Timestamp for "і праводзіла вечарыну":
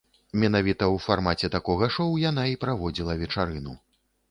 2.55-3.79